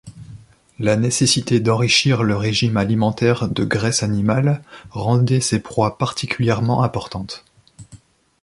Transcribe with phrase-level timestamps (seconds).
[0.79, 7.45] La nécessité d'enrichir le régime alimentaire de graisse animale rendait ces proies particulièrement importantes.